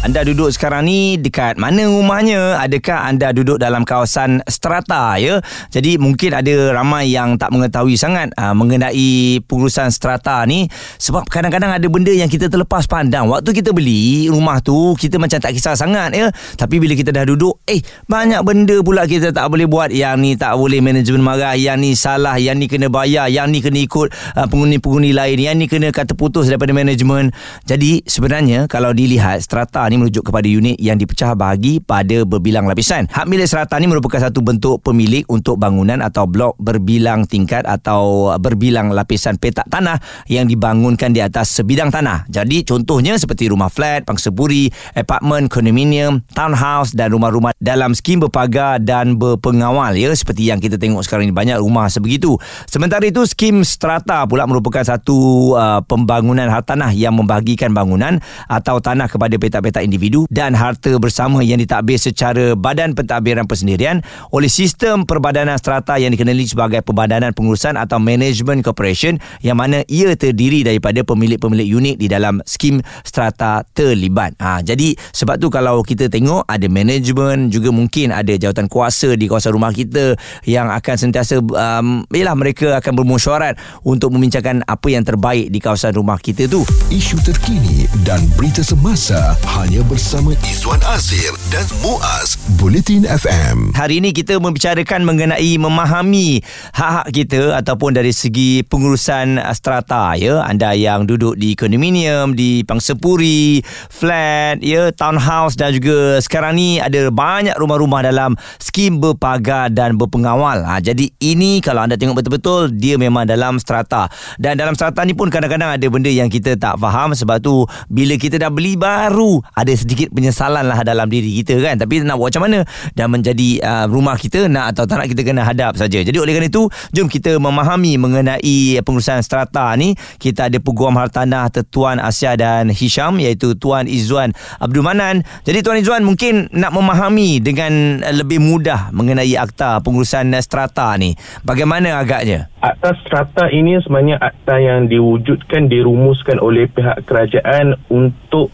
[0.00, 2.56] Anda duduk sekarang ni dekat mana rumahnya?
[2.56, 5.44] Adakah anda duduk dalam kawasan strata ya?
[5.68, 10.64] Jadi mungkin ada ramai yang tak mengetahui sangat aa, mengenai pengurusan strata ni
[10.96, 13.28] sebab kadang-kadang ada benda yang kita terlepas pandang.
[13.28, 16.32] Waktu kita beli rumah tu kita macam tak kisah sangat ya.
[16.56, 19.92] Tapi bila kita dah duduk, eh banyak benda pula kita tak boleh buat.
[19.92, 23.60] Yang ni tak boleh manajemen marah, yang ni salah, yang ni kena bayar, yang ni
[23.60, 27.36] kena ikut aa, penghuni-penghuni lain, yang ni kena kata putus daripada manajemen.
[27.68, 33.10] Jadi sebenarnya kalau dilihat strata ni merujuk kepada unit yang dipecah bahagi pada berbilang lapisan.
[33.10, 38.30] Hak milik serata ni merupakan satu bentuk pemilik untuk bangunan atau blok berbilang tingkat atau
[38.38, 39.98] berbilang lapisan petak tanah
[40.30, 42.30] yang dibangunkan di atas sebidang tanah.
[42.30, 49.18] Jadi contohnya seperti rumah flat, pangseburi, apartmen, kondominium, townhouse dan rumah-rumah dalam skim berpagar dan
[49.18, 52.38] berpengawal ya seperti yang kita tengok sekarang ini banyak rumah sebegitu.
[52.70, 59.08] Sementara itu skim strata pula merupakan satu uh, pembangunan hartanah yang membahagikan bangunan atau tanah
[59.08, 64.02] kepada petak-petak individu dan harta bersama yang ditadbir secara Badan Pentadbiran Persendirian
[64.34, 70.10] oleh sistem perbadanan strata yang dikenali sebagai Perbadanan Pengurusan atau Management Corporation yang mana ia
[70.18, 74.34] terdiri daripada pemilik-pemilik unit di dalam skim strata terlibat.
[74.42, 79.30] Ha, jadi sebab tu kalau kita tengok ada management juga mungkin ada jawatan kuasa di
[79.30, 83.54] kawasan rumah kita yang akan sentiasa um, yalah mereka akan bermusyawarat
[83.86, 86.66] untuk membincangkan apa yang terbaik di kawasan rumah kita tu.
[86.90, 93.70] Isu terkini dan berita semasa hanya bersama Izwan Azir dan Muaz Bulletin FM.
[93.70, 96.42] Hari ini kita membicarakan mengenai memahami
[96.74, 100.42] hak-hak kita ataupun dari segi pengurusan strata ya.
[100.42, 107.06] Anda yang duduk di kondominium, di pangsepuri, flat, ya, townhouse dan juga sekarang ni ada
[107.14, 110.66] banyak rumah-rumah dalam skim berpagar dan berpengawal.
[110.66, 114.10] Ha, jadi ini kalau anda tengok betul-betul dia memang dalam strata.
[114.34, 118.18] Dan dalam strata ni pun kadang-kadang ada benda yang kita tak faham sebab tu bila
[118.18, 121.76] kita dah beli baru ada sedikit penyesalan lah dalam diri kita kan.
[121.76, 122.58] Tapi nak buat macam mana?
[122.96, 126.00] Dan menjadi uh, rumah kita nak atau tak nak kita kena hadap saja.
[126.00, 129.92] Jadi oleh kerana itu jom kita memahami mengenai pengurusan strata ni.
[130.16, 135.20] Kita ada peguam hartanah Tuan Asia dan Hisham iaitu Tuan Izzuan Abdul Manan.
[135.44, 141.12] Jadi Tuan Izzuan mungkin nak memahami dengan lebih mudah mengenai akta pengurusan strata ni.
[141.44, 142.48] Bagaimana agaknya?
[142.64, 148.52] Akta strata ini sebenarnya akta yang diwujudkan, dirumuskan oleh pihak kerajaan untuk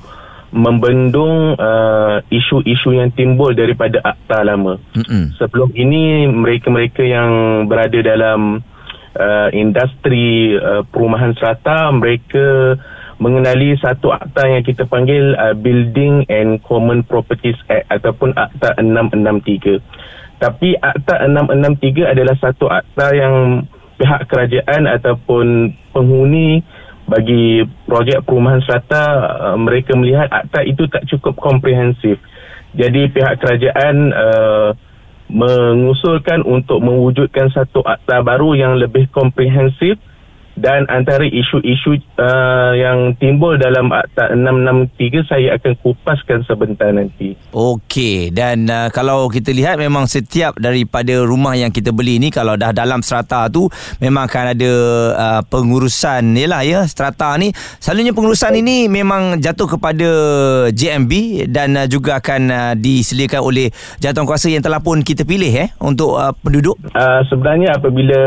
[0.54, 4.78] membendung uh, isu-isu yang timbul daripada akta lama.
[4.94, 5.34] Mm-mm.
[5.36, 8.62] Sebelum ini mereka-mereka yang berada dalam
[9.18, 12.78] uh, industri uh, perumahan serata mereka
[13.16, 19.80] mengenali satu akta yang kita panggil uh, Building and Common Properties Act ataupun Akta 663.
[20.36, 23.64] Tapi Akta 663 adalah satu akta yang
[23.96, 26.60] pihak kerajaan ataupun penghuni
[27.06, 29.04] bagi projek perumahan serata
[29.52, 32.18] uh, mereka melihat akta itu tak cukup komprehensif.
[32.76, 34.70] Jadi pihak kerajaan uh,
[35.30, 39.98] mengusulkan untuk mewujudkan satu akta baru yang lebih komprehensif
[40.56, 47.36] dan antara isu-isu uh, yang timbul dalam Akta 663 saya akan kupaskan sebentar nanti.
[47.52, 52.56] Okey dan uh, kalau kita lihat memang setiap daripada rumah yang kita beli ni kalau
[52.56, 53.68] dah dalam strata tu
[54.00, 54.72] memang akan ada
[55.12, 60.08] uh, pengurusan yalah ya strata ni selalunya pengurusan ini memang jatuh kepada
[60.72, 61.12] JMB
[61.52, 63.68] dan uh, juga akan uh, disediakan oleh
[64.26, 66.74] kuasa yang telah pun kita pilih eh untuk uh, penduduk.
[66.96, 68.18] Uh, sebenarnya apabila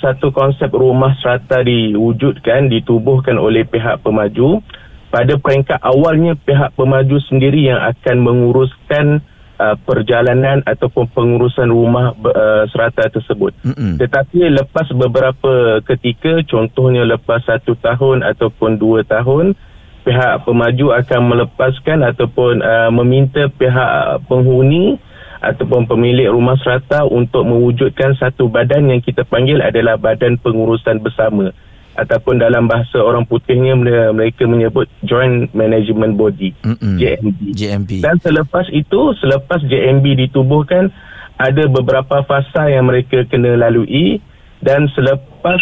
[0.00, 4.62] satu konsep rumah strata di diwujudkan, ditubuhkan oleh pihak pemaju.
[5.10, 9.22] Pada peringkat awalnya pihak pemaju sendiri yang akan menguruskan
[9.62, 13.54] uh, perjalanan ataupun pengurusan rumah uh, serata tersebut.
[13.62, 14.02] Mm-hmm.
[14.02, 19.54] Tetapi lepas beberapa ketika, contohnya lepas satu tahun ataupun dua tahun,
[20.02, 24.98] pihak pemaju akan melepaskan ataupun uh, meminta pihak penghuni
[25.44, 31.52] ataupun pemilik rumah serata untuk mewujudkan satu badan yang kita panggil adalah badan pengurusan bersama
[31.94, 33.78] ataupun dalam bahasa orang putihnya
[34.10, 36.98] mereka menyebut joint management body Mm-mm.
[36.98, 37.40] JMB.
[37.54, 37.90] JMB.
[38.02, 40.90] Dan selepas itu selepas JMB ditubuhkan
[41.38, 44.18] ada beberapa fasa yang mereka kena lalui
[44.62, 45.58] dan selepas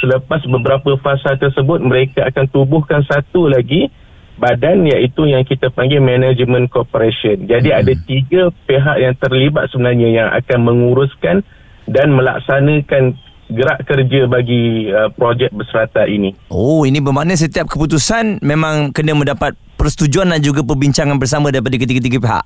[0.00, 3.92] selepas beberapa fasa tersebut mereka akan tubuhkan satu lagi
[4.40, 7.44] badan iaitu yang kita panggil management corporation.
[7.44, 7.78] Jadi hmm.
[7.84, 11.44] ada tiga pihak yang terlibat sebenarnya yang akan menguruskan
[11.84, 13.20] dan melaksanakan
[13.50, 16.34] gerak kerja bagi uh, projek berserata ini.
[16.48, 22.18] Oh, ini bermakna setiap keputusan memang kena mendapat persetujuan dan juga perbincangan bersama daripada ketiga-tiga
[22.20, 22.44] pihak.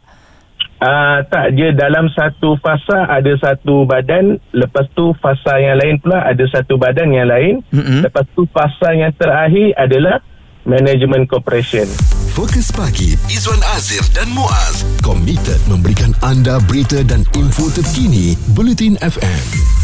[0.85, 6.21] Uh, tak, dia dalam satu fasa ada satu badan, lepas tu fasa yang lain pula
[6.21, 7.65] ada satu badan yang lain.
[7.73, 8.05] Mm-mm.
[8.05, 10.21] Lepas tu fasa yang terakhir adalah
[10.69, 11.89] management corporation.
[12.35, 19.83] Fokus pagi Izwan Azir dan Muaz komited memberikan anda berita dan info terkini Bulletin FM.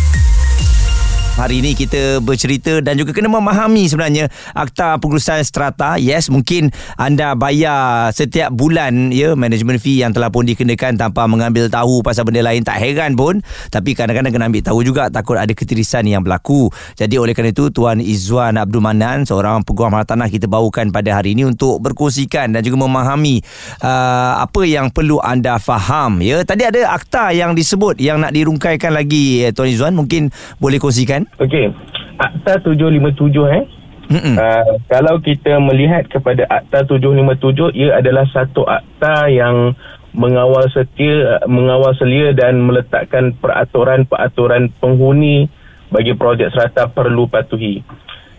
[1.41, 5.97] Hari ini kita bercerita dan juga kena memahami sebenarnya akta pengurusan strata.
[5.97, 6.69] Yes, mungkin
[7.01, 12.29] anda bayar setiap bulan ya management fee yang telah pun dikenakan tanpa mengambil tahu pasal
[12.29, 13.41] benda lain tak heran pun.
[13.73, 16.69] Tapi kadang-kadang kena ambil tahu juga takut ada ketirisan yang berlaku.
[17.01, 21.33] Jadi oleh kerana itu Tuan Izzuan Abdul Manan seorang peguam hartanah kita bawakan pada hari
[21.33, 23.41] ini untuk berkongsikan dan juga memahami
[23.81, 26.45] uh, apa yang perlu anda faham ya.
[26.45, 30.29] Tadi ada akta yang disebut yang nak dirungkaikan lagi eh, Tuan Izzuan mungkin
[30.61, 31.30] boleh kongsikan.
[31.39, 31.71] Okey,
[32.19, 33.65] Akta 757 eh.
[34.11, 34.35] Mm-mm.
[34.35, 39.79] Uh, kalau kita melihat kepada Akta 757, ia adalah satu akta yang
[40.11, 45.47] mengawal setia, mengawal selia dan meletakkan peraturan-peraturan penghuni
[45.95, 47.83] bagi projek serata perlu patuhi.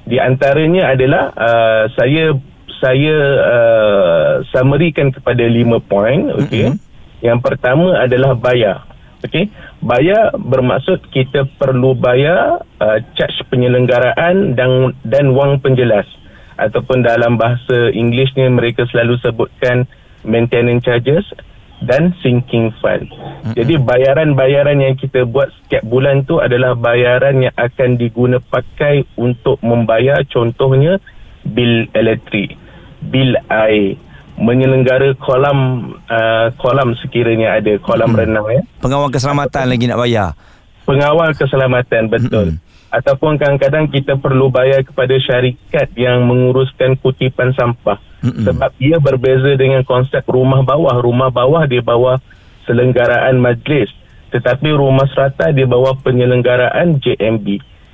[0.04, 2.36] Di antaranya adalah uh, saya
[2.82, 6.74] saya uh, summarykan kepada lima poin, okey.
[7.22, 8.84] Yang pertama adalah bayar.
[9.22, 16.06] Okey, bayar bermaksud kita perlu bayar uh, charge penyelenggaraan dan dan wang penjelas
[16.62, 19.90] ataupun dalam bahasa Englishnya mereka selalu sebutkan
[20.22, 21.26] maintenance charges
[21.82, 23.10] dan sinking fund.
[23.10, 23.54] Mm-hmm.
[23.58, 29.58] Jadi bayaran-bayaran yang kita buat setiap bulan tu adalah bayaran yang akan diguna pakai untuk
[29.66, 31.02] membayar contohnya
[31.42, 32.54] bil elektrik,
[33.10, 33.98] bil air,
[34.42, 35.58] menyelenggara kolam
[36.04, 38.20] uh, kolam sekiranya ada kolam Hmm.
[38.20, 40.30] renang ya Pengawal keselamatan lagi nak bayar.
[40.82, 42.90] pengawal keselamatan betul Mm-mm.
[42.90, 48.44] ataupun kadang-kadang kita perlu bayar kepada syarikat yang menguruskan kutipan sampah Mm-mm.
[48.44, 52.18] sebab ia berbeza dengan konsep rumah bawah rumah bawah di bawah
[52.66, 53.94] selenggaraan majlis
[54.30, 57.46] tetapi rumah serata di bawah penyelenggaraan JMB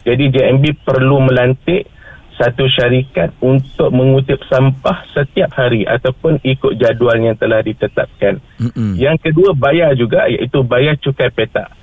[0.01, 1.91] jadi JMB perlu melantik
[2.37, 8.37] satu syarikat untuk mengutip sampah setiap hari ataupun ikut jadual yang telah ditetapkan.
[8.61, 8.93] Mm-mm.
[8.93, 11.73] Yang kedua bayar juga iaitu bayar cukai petak.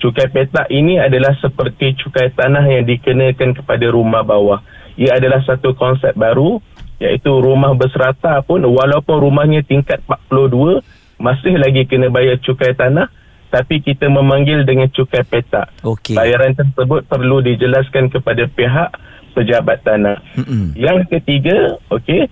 [0.00, 4.64] Cukai petak ini adalah seperti cukai tanah yang dikenakan kepada rumah bawah.
[4.96, 6.58] Ia adalah satu konsep baru
[6.98, 10.02] iaitu rumah berserata pun walaupun rumahnya tingkat
[10.32, 10.82] 42
[11.22, 13.06] masih lagi kena bayar cukai tanah
[13.48, 15.72] tapi kita memanggil dengan cukai petak.
[15.80, 16.16] Okey.
[16.16, 18.90] Bayaran tersebut perlu dijelaskan kepada pihak
[19.38, 20.18] pejabat tanah.
[20.34, 20.74] Mm-mm.
[20.74, 22.26] Yang ketiga, okey,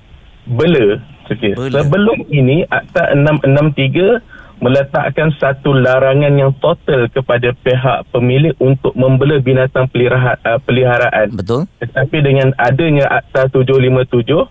[0.51, 0.99] bela.
[1.31, 1.55] Okey.
[1.55, 9.85] Sebelum ini Akta 663 meletakkan satu larangan yang total kepada pihak pemilik untuk membela binatang
[9.93, 11.29] pelihara, uh, peliharaan.
[11.37, 11.69] Betul?
[11.79, 14.47] Tetapi dengan adanya Akta 757 uh,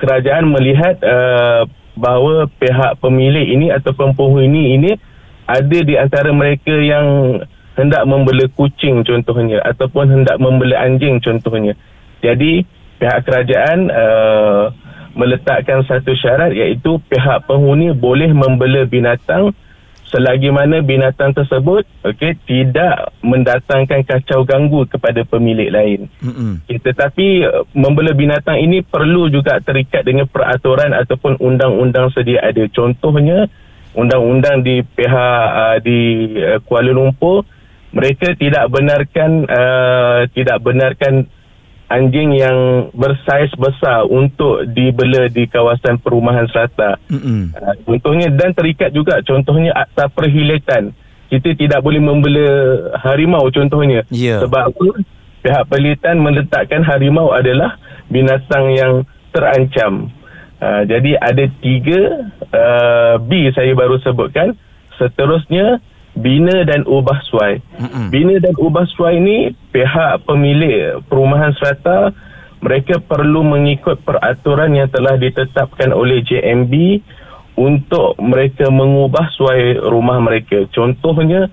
[0.00, 4.90] kerajaan melihat uh, bahawa pihak pemilik ini ataupun penghuni ini
[5.44, 7.38] ada di antara mereka yang
[7.76, 11.72] hendak membela kucing contohnya ataupun hendak membela anjing contohnya.
[12.20, 12.62] Jadi
[13.00, 14.70] pihak kerajaan uh,
[15.16, 19.52] meletakkan satu syarat iaitu pihak penghuni boleh membela binatang
[20.12, 26.00] selagi mana binatang tersebut okey tidak mendatangkan kacau ganggu kepada pemilik lain.
[26.20, 26.60] Mm-mm.
[26.68, 32.68] Okay, tetapi uh, membela binatang ini perlu juga terikat dengan peraturan ataupun undang-undang sedia ada.
[32.68, 33.48] Contohnya
[33.96, 36.00] undang-undang di pihak uh, di
[36.44, 37.48] uh, Kuala Lumpur
[37.92, 41.28] mereka tidak benarkan uh, tidak benarkan
[41.92, 46.96] anjing yang bersaiz besar untuk dibela di kawasan perumahan serata.
[47.12, 47.52] Mm-mm.
[47.52, 50.96] Uh, contohnya dan terikat juga contohnya akta perhilatan.
[51.28, 52.48] Kita tidak boleh membela
[53.00, 54.04] harimau contohnya.
[54.12, 54.40] Ya.
[54.40, 54.88] Sebab apa?
[55.44, 57.76] Pihak perhilatan meletakkan harimau adalah
[58.08, 58.92] binatang yang
[59.32, 60.12] terancam.
[60.60, 64.56] Uh, jadi ada tiga uh, B saya baru sebutkan.
[64.96, 65.80] Seterusnya
[66.12, 67.60] bina dan ubah suai.
[67.80, 68.12] Mm-mm.
[68.12, 72.12] Bina dan ubah suai ni pihak pemilik perumahan serata
[72.62, 77.02] mereka perlu mengikut peraturan yang telah ditetapkan oleh JMB
[77.58, 80.64] untuk mereka mengubah suai rumah mereka.
[80.70, 81.50] Contohnya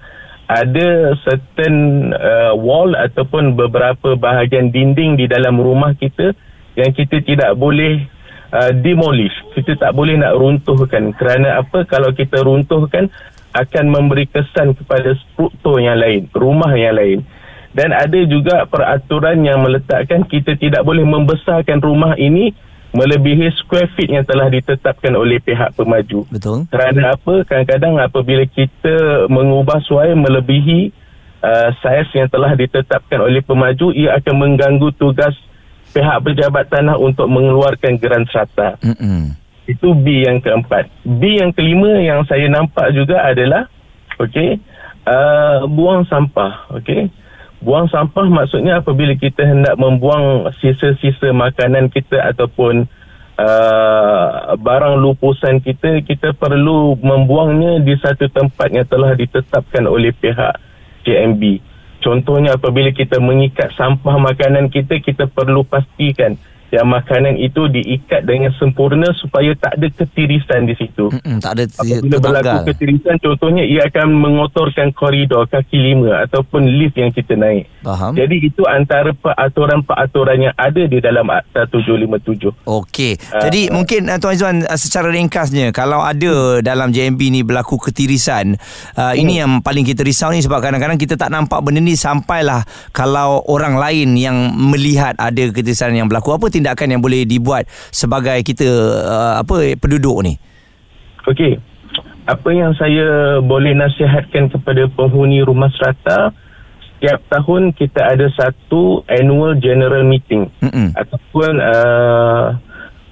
[0.49, 6.33] ada certain uh, wall ataupun beberapa bahagian dinding di dalam rumah kita
[6.77, 8.05] yang kita tidak boleh
[8.53, 9.33] uh, demolish.
[9.57, 11.13] Kita tak boleh nak runtuhkan.
[11.17, 11.85] Kerana apa?
[11.89, 13.09] Kalau kita runtuhkan
[13.53, 17.25] akan memberi kesan kepada struktur yang lain, rumah yang lain.
[17.69, 22.49] Dan ada juga peraturan yang meletakkan kita tidak boleh membesarkan rumah ini
[22.89, 26.25] melebihi square feet yang telah ditetapkan oleh pihak pemaju.
[26.33, 26.65] Betul?
[26.73, 27.45] Kerana apa?
[27.45, 30.89] Kadang-kadang apabila kita mengubah suai melebihi
[31.45, 35.37] uh, saiz yang telah ditetapkan oleh pemaju, ia akan mengganggu tugas
[35.93, 38.77] pihak pejabat tanah untuk mengeluarkan geran serata.
[38.81, 39.37] Mm-mm.
[39.69, 40.89] Itu B yang keempat.
[41.05, 43.69] B yang kelima yang saya nampak juga adalah
[44.17, 44.57] okey,
[45.05, 47.13] uh, buang sampah, okey.
[47.61, 52.89] Buang sampah maksudnya apabila kita hendak membuang sisa-sisa makanan kita ataupun
[53.37, 60.55] uh, barang lupusan kita, kita perlu membuangnya di satu tempat yang telah ditetapkan oleh pihak
[61.05, 61.61] JMB.
[61.99, 68.53] Contohnya apabila kita mengikat sampah makanan kita, kita perlu pastikan yang makanan itu diikat dengan
[68.57, 71.09] sempurna supaya tak ada ketirisan di situ.
[71.09, 76.95] Mm-mm, tak ada Apabila berlaku ketirisan, contohnya ia akan mengotorkan koridor kaki lima ataupun lift
[76.97, 77.65] yang kita naik.
[77.81, 78.13] Faham.
[78.13, 82.51] Jadi itu antara peraturan-peraturan yang ada di dalam Akta 757.
[82.67, 83.13] Okey.
[83.31, 83.73] Ah, Jadi ah.
[83.73, 88.59] mungkin uh, Tuan Izzuan uh, secara ringkasnya kalau ada dalam JMB ni berlaku ketirisan,
[88.99, 92.67] uh, ini yang paling kita risau ni sebab kadang-kadang kita tak nampak benda ni sampailah
[92.91, 96.35] kalau orang lain yang melihat ada ketirisan yang berlaku.
[96.35, 98.67] Apa tindakan yang boleh dibuat sebagai kita
[99.07, 100.35] uh, apa penduduk ni?
[101.25, 101.57] Okey.
[102.29, 106.29] Apa yang saya boleh nasihatkan kepada penghuni rumah serata
[106.99, 110.91] setiap tahun kita ada satu annual general meeting Mm-mm.
[110.99, 112.59] ataupun uh,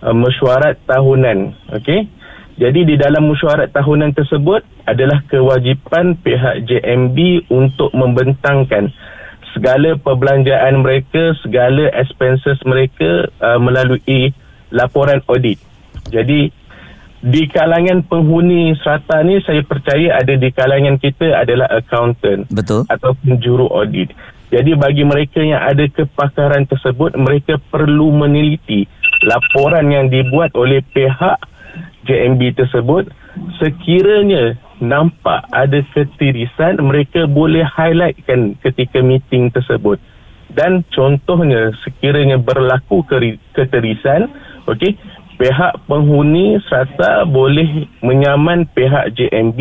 [0.03, 1.55] uh, mesyuarat tahunan.
[1.79, 2.11] Okey.
[2.57, 8.91] Jadi di dalam mesyuarat tahunan tersebut adalah kewajipan pihak JMB untuk membentangkan
[9.55, 14.33] segala perbelanjaan mereka, segala expenses mereka uh, melalui
[14.71, 15.59] laporan audit.
[16.11, 16.51] Jadi
[17.17, 22.85] di kalangan penghuni serata ni saya percaya ada di kalangan kita adalah accountant Betul.
[22.87, 24.13] ataupun juru audit.
[24.47, 28.87] Jadi bagi mereka yang ada kepakaran tersebut, mereka perlu meneliti
[29.27, 31.35] laporan yang dibuat oleh pihak
[32.07, 33.11] JMB tersebut.
[33.57, 39.97] Sekiranya nampak ada ketirisan, mereka boleh highlightkan ketika meeting tersebut.
[40.53, 43.03] Dan contohnya sekiranya berlaku
[43.53, 44.31] ketirisan,
[44.69, 44.95] okey,
[45.37, 49.59] pihak penghuni serta boleh menyaman pihak JMB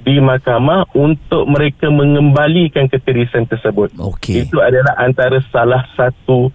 [0.00, 3.92] di mahkamah untuk mereka mengembalikan ketirisan tersebut.
[4.00, 4.48] Okey.
[4.48, 6.48] Itu adalah antara salah satu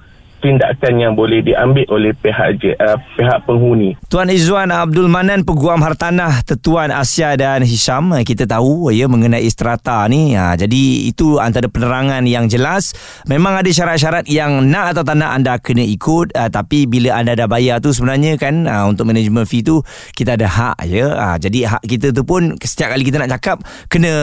[0.46, 3.98] tindakan yang boleh diambil oleh pihak uh, pihak penghuni.
[4.06, 8.14] Tuan Izzuan Abdul Manan Peguam Hartanah Tetuan Asia dan Hisham.
[8.14, 10.38] Eh, kita tahu ya mengenai strata ni.
[10.38, 12.94] Ha, jadi itu antara penerangan yang jelas.
[13.26, 16.38] Memang ada syarat-syarat yang nak atau tak nak anda kena ikut.
[16.38, 19.82] Ha, tapi bila anda dah bayar tu sebenarnya kan ha, untuk management fee tu
[20.14, 21.08] kita ada hak ya.
[21.18, 23.58] Ha, jadi hak kita tu pun setiap kali kita nak cakap
[23.90, 24.14] kena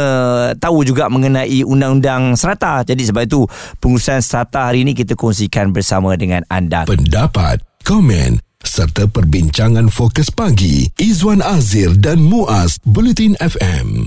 [0.60, 3.40] tahu juga mengenai undang-undang strata jadi sebab itu
[3.80, 5.72] pengurusan strata hari ini kita kongsikan
[6.18, 14.06] dengan anda Pendapat, komen serta perbincangan fokus pagi Izwan Azir dan Muaz Bulletin FM.